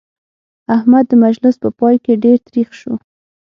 [0.75, 2.93] احمد د مجلس په پای کې ډېر تريخ شو.